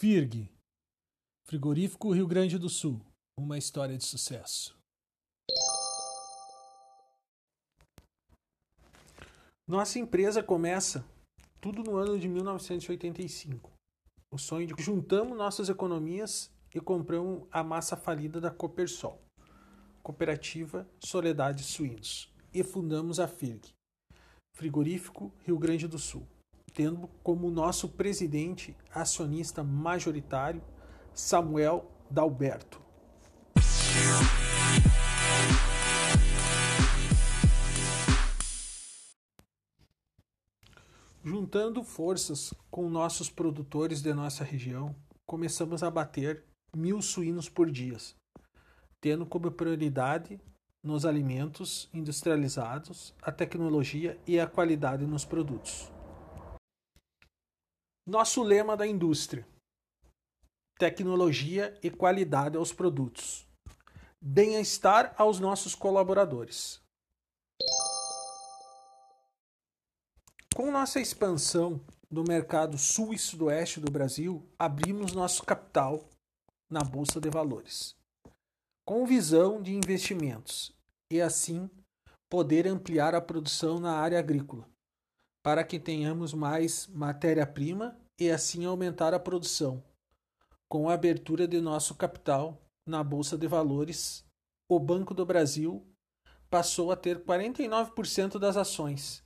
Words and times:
FIRG 0.00 0.48
Frigorífico 1.44 2.12
Rio 2.12 2.28
Grande 2.28 2.56
do 2.56 2.68
Sul 2.68 3.00
Uma 3.36 3.58
história 3.58 3.98
de 3.98 4.04
sucesso. 4.04 4.78
Nossa 9.66 9.98
empresa 9.98 10.40
começa 10.40 11.04
tudo 11.60 11.82
no 11.82 11.96
ano 11.96 12.16
de 12.16 12.28
1985. 12.28 13.72
O 14.32 14.38
sonho 14.38 14.68
de 14.68 14.80
juntamos 14.80 15.36
nossas 15.36 15.68
economias 15.68 16.48
e 16.72 16.80
compramos 16.80 17.48
a 17.50 17.64
massa 17.64 17.96
falida 17.96 18.40
da 18.40 18.52
Copersol, 18.52 19.20
Cooperativa 20.00 20.88
Soledade 21.04 21.64
Suínos, 21.64 22.32
e 22.54 22.62
fundamos 22.62 23.18
a 23.18 23.26
FIRG, 23.26 23.72
Frigorífico 24.54 25.32
Rio 25.44 25.58
Grande 25.58 25.88
do 25.88 25.98
Sul, 25.98 26.24
tendo 26.70 27.08
como 27.22 27.50
nosso 27.50 27.88
presidente 27.88 28.76
acionista 28.94 29.62
majoritário 29.64 30.62
Samuel 31.12 31.90
Dalberto. 32.10 32.80
Juntando 41.24 41.82
forças 41.82 42.54
com 42.70 42.88
nossos 42.88 43.28
produtores 43.28 44.00
de 44.00 44.14
nossa 44.14 44.44
região, 44.44 44.94
começamos 45.26 45.82
a 45.82 45.90
bater 45.90 46.44
mil 46.74 47.02
suínos 47.02 47.48
por 47.48 47.70
dia, 47.70 47.96
tendo 49.00 49.26
como 49.26 49.50
prioridade 49.50 50.40
nos 50.82 51.04
alimentos 51.04 51.90
industrializados 51.92 53.14
a 53.20 53.32
tecnologia 53.32 54.18
e 54.26 54.38
a 54.40 54.46
qualidade 54.46 55.04
nos 55.06 55.24
produtos. 55.24 55.90
Nosso 58.08 58.42
lema 58.42 58.74
da 58.74 58.86
indústria: 58.86 59.46
tecnologia 60.78 61.78
e 61.82 61.90
qualidade 61.90 62.56
aos 62.56 62.72
produtos. 62.72 63.46
Bem-estar 64.18 65.14
aos 65.18 65.38
nossos 65.38 65.74
colaboradores. 65.74 66.80
Com 70.56 70.70
nossa 70.70 70.98
expansão 70.98 71.84
no 72.10 72.24
mercado 72.26 72.78
sul 72.78 73.12
e 73.12 73.18
sudoeste 73.18 73.78
do 73.78 73.92
Brasil, 73.92 74.42
abrimos 74.58 75.12
nosso 75.12 75.44
capital 75.44 76.08
na 76.70 76.80
Bolsa 76.80 77.20
de 77.20 77.28
Valores, 77.28 77.94
com 78.86 79.04
visão 79.04 79.60
de 79.60 79.74
investimentos 79.74 80.74
e 81.12 81.20
assim 81.20 81.68
poder 82.26 82.66
ampliar 82.66 83.14
a 83.14 83.20
produção 83.20 83.78
na 83.78 83.98
área 83.98 84.18
agrícola, 84.18 84.66
para 85.42 85.64
que 85.64 85.78
tenhamos 85.78 86.34
mais 86.34 86.86
matéria-prima 86.88 87.96
e 88.18 88.30
assim 88.30 88.64
aumentar 88.64 89.14
a 89.14 89.20
produção. 89.20 89.82
Com 90.68 90.88
a 90.88 90.94
abertura 90.94 91.48
de 91.48 91.60
nosso 91.60 91.94
capital 91.94 92.60
na 92.86 93.02
Bolsa 93.02 93.38
de 93.38 93.46
Valores, 93.46 94.24
o 94.68 94.78
Banco 94.78 95.14
do 95.14 95.24
Brasil 95.24 95.86
passou 96.50 96.90
a 96.92 96.96
ter 96.96 97.24
49% 97.24 98.38
das 98.38 98.56
ações 98.56 99.22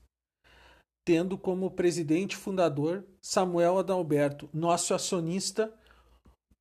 tendo 1.04 1.36
como 1.36 1.70
presidente 1.70 2.36
fundador 2.36 3.04
Samuel 3.20 3.78
Adalberto, 3.78 4.48
nosso 4.52 4.94
acionista 4.94 5.72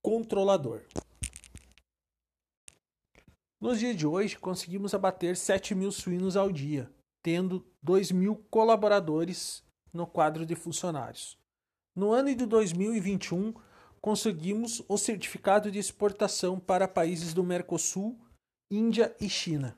controlador. 0.02 0.82
Nos 3.60 3.80
dias 3.80 3.96
de 3.96 4.08
hoje, 4.08 4.38
conseguimos 4.38 4.94
abater 4.94 5.38
7 5.38 5.76
mil 5.76 5.92
suínos 5.92 6.36
ao 6.36 6.52
dia, 6.52 6.92
tendo 7.24 7.66
2 7.82 8.12
mil 8.12 8.36
colaboradores 8.50 9.64
no 9.94 10.08
quadro 10.08 10.46
de 10.46 10.56
funcionários. 10.56 11.38
No 11.96 12.12
ano 12.12 12.34
de 12.34 12.46
2021, 12.46 13.54
conseguimos 14.00 14.84
o 14.88 14.98
certificado 14.98 15.70
de 15.70 15.78
exportação 15.78 16.60
para 16.60 16.88
países 16.88 17.34
do 17.34 17.44
Mercosul, 17.44 18.18
Índia 18.70 19.16
e 19.20 19.30
China. 19.30 19.78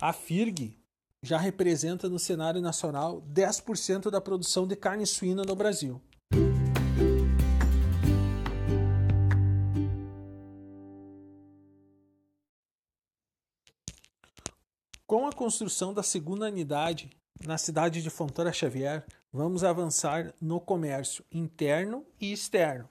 A 0.00 0.12
FIRG 0.12 0.78
já 1.20 1.36
representa 1.36 2.08
no 2.08 2.18
cenário 2.18 2.60
nacional 2.60 3.20
10% 3.22 4.10
da 4.10 4.20
produção 4.20 4.66
de 4.66 4.76
carne 4.76 5.04
suína 5.04 5.42
no 5.42 5.56
Brasil. 5.56 6.00
Com 15.08 15.26
a 15.26 15.32
construção 15.32 15.94
da 15.94 16.02
segunda 16.02 16.44
unidade 16.44 17.08
na 17.42 17.56
cidade 17.56 18.02
de 18.02 18.10
Fontoura 18.10 18.52
Xavier, 18.52 19.06
vamos 19.32 19.64
avançar 19.64 20.34
no 20.38 20.60
comércio 20.60 21.24
interno 21.32 22.04
e 22.20 22.30
externo 22.30 22.86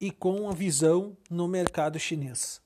e 0.00 0.10
com 0.10 0.48
a 0.48 0.54
visão 0.54 1.14
no 1.28 1.46
mercado 1.46 1.98
chinês. 1.98 2.63